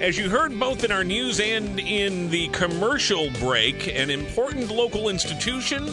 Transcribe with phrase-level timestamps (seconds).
[0.00, 5.08] As you heard both in our news and in the commercial break, an important local
[5.08, 5.88] institution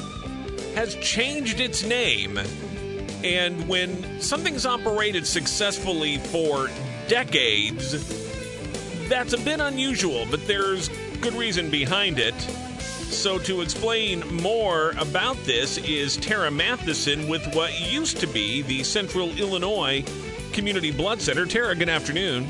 [0.75, 2.39] has changed its name.
[3.23, 6.69] And when something's operated successfully for
[7.07, 7.93] decades,
[9.09, 12.39] that's a bit unusual, but there's good reason behind it.
[13.09, 18.83] So, to explain more about this is Tara Mathewson with what used to be the
[18.83, 20.05] Central Illinois
[20.53, 21.47] Community Blood Center.
[21.47, 22.47] Tara, good afternoon.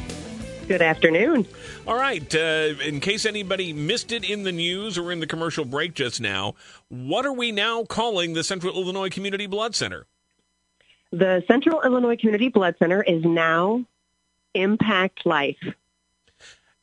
[0.68, 1.46] Good afternoon.
[1.86, 2.34] All right.
[2.34, 6.20] Uh, in case anybody missed it in the news or in the commercial break just
[6.20, 6.56] now,
[6.90, 10.08] what are we now calling the Central Illinois Community Blood Center?
[11.12, 13.86] The Central Illinois Community Blood Center is now
[14.56, 15.64] Impact Life.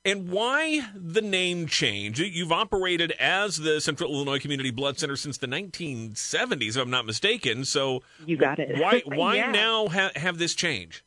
[0.05, 2.21] And why the name change?
[2.21, 7.07] You've operated as the Central Illinois Community Blood Center since the 1970s, if I'm not
[7.07, 7.65] mistaken.
[7.65, 8.81] So you got it.
[8.81, 9.03] Why?
[9.07, 9.51] Why yeah.
[9.51, 11.05] now ha- have this change?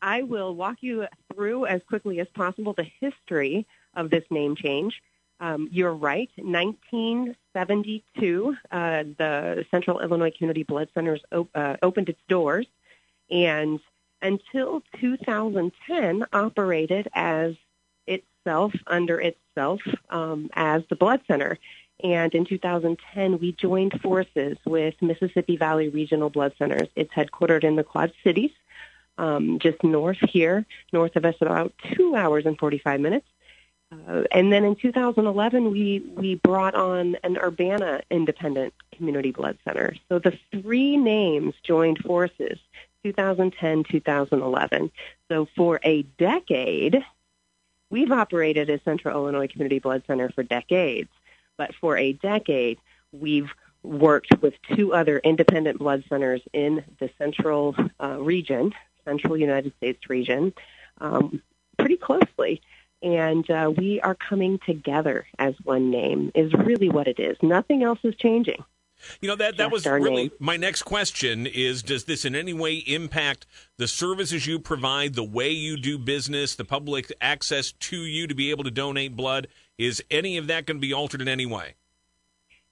[0.00, 5.02] I will walk you through as quickly as possible the history of this name change.
[5.40, 6.30] Um, you're right.
[6.36, 12.66] 1972, uh, the Central Illinois Community Blood Centers op- uh, opened its doors,
[13.30, 13.78] and
[14.20, 17.54] until 2010, operated as
[18.06, 21.56] itself under itself um, as the blood center.
[22.02, 26.88] And in 2010, we joined forces with Mississippi Valley Regional Blood Centers.
[26.96, 28.50] It's headquartered in the Quad Cities
[29.18, 33.26] um, just north here, north of us about two hours and 45 minutes.
[33.90, 39.94] Uh, and then in 2011, we, we brought on an Urbana Independent Community Blood Center.
[40.08, 42.58] So the three names joined forces
[43.04, 44.90] 2010, 2011.
[45.28, 47.02] So for a decade,
[47.90, 51.08] we've operated as Central Illinois Community Blood Center for decades.
[51.56, 52.78] But for a decade,
[53.12, 53.50] we've
[53.82, 58.74] worked with two other independent blood centers in the central uh, region
[59.08, 60.52] central United States region
[61.00, 61.42] um,
[61.78, 62.60] pretty closely.
[63.02, 67.36] And uh, we are coming together as one name is really what it is.
[67.42, 68.64] Nothing else is changing.
[69.20, 70.30] You know that that was really name.
[70.40, 75.22] my next question is does this in any way impact the services you provide, the
[75.22, 79.46] way you do business, the public access to you to be able to donate blood?
[79.78, 81.74] Is any of that going to be altered in any way?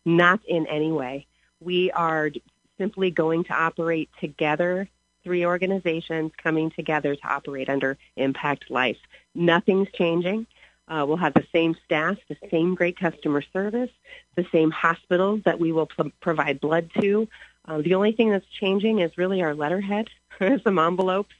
[0.04, 1.28] Not in any way.
[1.60, 2.32] We are
[2.76, 4.88] simply going to operate together
[5.26, 8.96] three organizations coming together to operate under Impact Life.
[9.34, 10.46] Nothing's changing.
[10.86, 13.90] Uh, we'll have the same staff, the same great customer service,
[14.36, 15.88] the same hospitals that we will
[16.20, 17.26] provide blood to.
[17.66, 20.06] Uh, the only thing that's changing is really our letterhead,
[20.62, 21.34] some envelopes,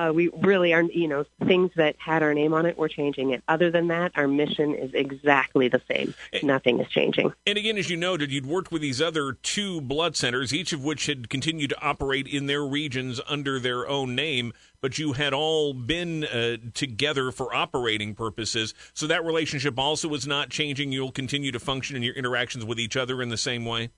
[0.00, 3.30] uh, we really are, you know, things that had our name on it, we're changing
[3.30, 3.42] it.
[3.48, 6.14] Other than that, our mission is exactly the same.
[6.32, 7.32] And, Nothing is changing.
[7.46, 10.82] And again, as you noted, you'd worked with these other two blood centers, each of
[10.82, 15.34] which had continued to operate in their regions under their own name, but you had
[15.34, 18.72] all been uh, together for operating purposes.
[18.94, 20.92] So that relationship also is not changing.
[20.92, 23.90] You'll continue to function in your interactions with each other in the same way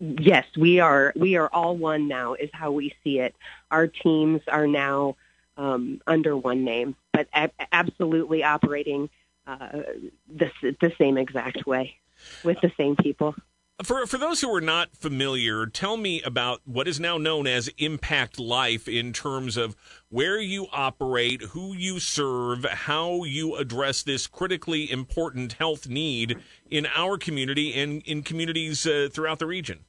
[0.00, 3.34] yes, we are we are all one now is how we see it.
[3.70, 5.16] Our teams are now
[5.56, 9.10] um, under one name, but a- absolutely operating
[9.46, 9.82] uh,
[10.28, 10.50] the
[10.80, 11.96] the same exact way
[12.42, 13.34] with the same people.
[13.84, 17.70] For for those who are not familiar, tell me about what is now known as
[17.78, 19.76] Impact Life in terms of
[20.08, 26.36] where you operate, who you serve, how you address this critically important health need
[26.70, 29.84] in our community and in communities uh, throughout the region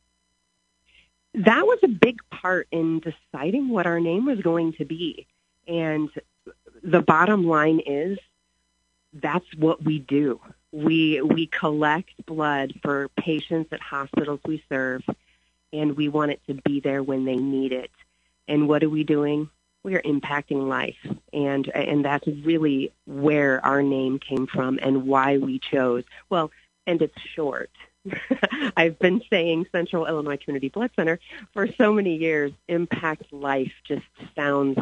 [1.34, 5.28] that was a big part in deciding what our name was going to be.
[5.68, 6.10] And
[6.84, 8.18] the bottom line is
[9.14, 10.40] that's what we do.
[10.72, 15.04] We we collect blood for patients at hospitals we serve
[15.74, 17.92] and we want it to be there when they need it.
[18.48, 19.50] And what are we doing?
[19.84, 20.98] We are impacting life.
[21.32, 26.04] And and that's really where our name came from and why we chose.
[26.30, 26.52] Well,
[26.86, 27.70] and it's short.
[28.78, 31.20] I've been saying Central Illinois Community Blood Center
[31.54, 32.52] for so many years.
[32.68, 34.06] Impact Life just
[34.36, 34.78] sounds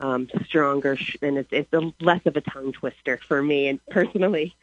[0.00, 4.54] um, stronger, and it's, it's a, less of a tongue twister for me and personally.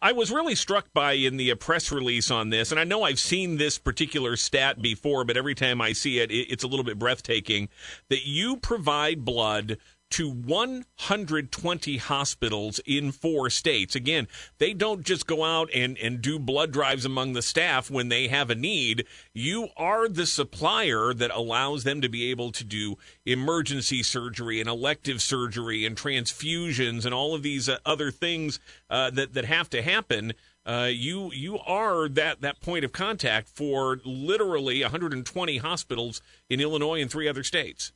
[0.00, 3.02] I was really struck by in the uh, press release on this, and I know
[3.02, 6.84] I've seen this particular stat before, but every time I see it, it's a little
[6.84, 7.68] bit breathtaking.
[8.08, 9.78] That you provide blood
[10.10, 13.94] to 120 hospitals in four states.
[13.94, 18.08] Again, they don't just go out and, and do blood drives among the staff when
[18.08, 19.04] they have a need.
[19.34, 24.68] You are the supplier that allows them to be able to do emergency surgery and
[24.68, 29.68] elective surgery and transfusions and all of these uh, other things uh, that, that have
[29.70, 30.32] to happen.
[30.64, 36.20] Uh, you you are that that point of contact for literally 120 hospitals
[36.50, 37.92] in Illinois and three other states.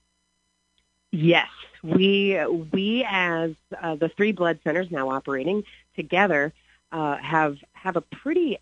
[1.12, 1.49] Yes,
[1.83, 2.39] we
[2.73, 5.65] we as uh, the three blood centers now operating
[5.97, 6.53] together
[6.93, 8.59] uh, have have a pretty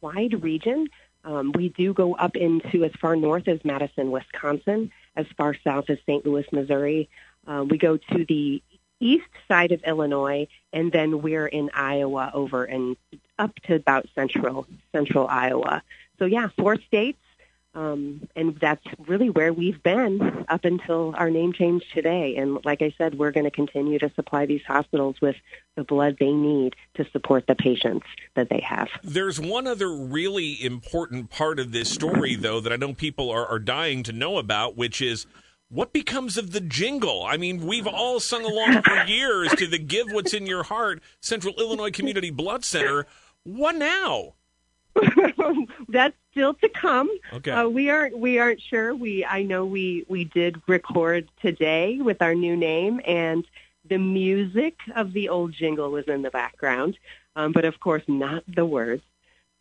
[0.00, 0.88] wide region.
[1.24, 5.88] Um, we do go up into as far north as Madison, Wisconsin, as far south
[5.90, 6.26] as St.
[6.26, 7.08] Louis, Missouri.
[7.46, 8.60] Uh, we go to the
[8.98, 12.96] east side of Illinois, and then we're in Iowa over and
[13.38, 15.82] up to about central central Iowa.
[16.18, 17.18] So yeah, four states,
[17.74, 22.36] um, and that's really where we've been up until our name change today.
[22.36, 25.36] And like I said, we're going to continue to supply these hospitals with
[25.76, 28.88] the blood they need to support the patients that they have.
[29.02, 33.46] There's one other really important part of this story, though, that I know people are,
[33.46, 35.26] are dying to know about, which is
[35.70, 37.24] what becomes of the jingle?
[37.24, 41.02] I mean, we've all sung along for years to the Give What's in Your Heart
[41.20, 43.06] Central Illinois Community Blood Center.
[43.44, 44.34] What now?
[45.88, 47.08] That's still to come.
[47.32, 47.50] Okay.
[47.50, 48.94] Uh, we aren't we aren't sure.
[48.94, 53.46] We I know we we did record today with our new name, and
[53.88, 56.98] the music of the old jingle was in the background,
[57.36, 59.02] um, but of course not the words.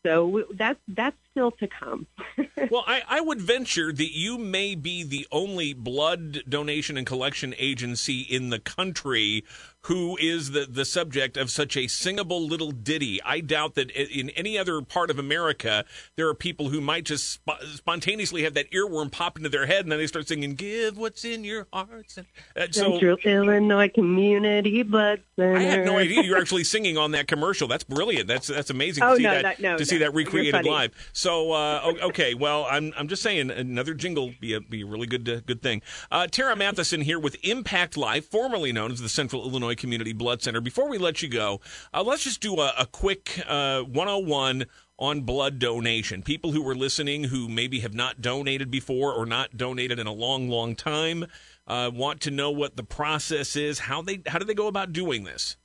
[0.04, 2.08] So that's that's still to come.
[2.70, 7.56] well, I, I would venture that you may be the only blood donation and collection
[7.58, 9.44] agency in the country
[9.86, 13.20] who is the, the subject of such a singable little ditty.
[13.24, 15.86] I doubt that in any other part of America,
[16.16, 19.86] there are people who might just sp- spontaneously have that earworm pop into their head
[19.86, 22.18] and then they start singing, Give what's in your hearts.
[22.18, 25.58] And, uh, so, Central Illinois Community Blood Center.
[25.58, 27.68] I had no idea you're actually singing on that commercial.
[27.68, 28.28] That's brilliant.
[28.28, 30.92] That's that's amazing oh, to see no, that, no, to no, see that recreated live.
[31.22, 35.06] So, uh, okay, well, I'm, I'm just saying another jingle be a, be a really
[35.06, 35.84] good, uh, good thing.
[36.10, 40.42] Uh, Tara Mathewson here with Impact Life, formerly known as the Central Illinois Community Blood
[40.42, 40.62] Center.
[40.62, 41.62] Before we let you go,
[41.94, 44.66] uh, let's just do a, a quick uh, 101
[44.98, 46.24] on blood donation.
[46.24, 50.14] People who are listening who maybe have not donated before or not donated in a
[50.14, 51.28] long, long time
[51.68, 53.78] uh, want to know what the process is.
[53.78, 55.56] How they how do they go about doing this?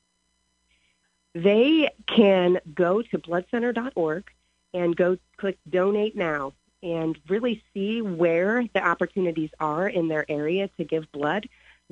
[1.34, 4.30] They can go to bloodcenter.org
[4.76, 6.52] and go click donate now
[6.82, 11.48] and really see where the opportunities are in their area to give blood.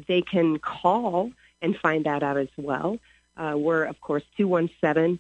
[0.07, 1.33] They can call
[1.63, 2.99] and find that out as well.
[3.37, 5.19] Uh, we're, of course, 217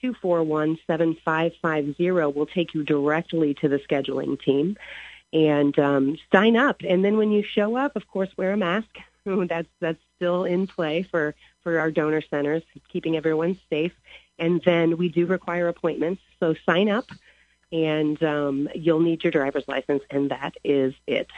[0.00, 4.76] 241 7550 will take you directly to the scheduling team
[5.32, 6.80] and um, sign up.
[6.88, 8.88] And then when you show up, of course, wear a mask.
[9.48, 13.92] that's that's still in play for for our donor centers, keeping everyone safe.
[14.40, 17.06] And then we do require appointments, so sign up
[17.72, 21.28] and um, you'll need your driver's license, and that is it.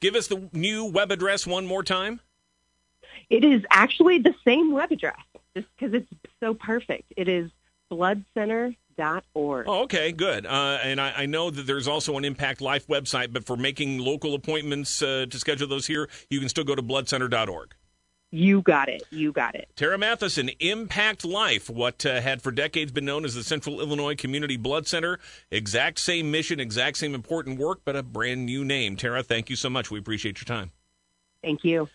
[0.00, 2.20] Give us the new web address one more time.
[3.30, 5.20] It is actually the same web address,
[5.56, 7.12] just because it's so perfect.
[7.16, 7.50] It is
[7.90, 8.76] bloodcenter.org.
[9.66, 10.46] Oh, okay, good.
[10.46, 13.98] Uh, and I, I, know that there's also an Impact Life website, but for making
[13.98, 17.74] local appointments uh, to schedule those here, you can still go to bloodcenter.org.
[18.30, 19.04] You got it.
[19.10, 19.70] You got it.
[19.74, 24.14] Tara Mathewson, Impact Life, what uh, had for decades been known as the Central Illinois
[24.14, 25.18] Community Blood Center.
[25.50, 28.96] Exact same mission, exact same important work, but a brand new name.
[28.96, 29.90] Tara, thank you so much.
[29.90, 30.72] We appreciate your time.
[31.42, 31.88] Thank you.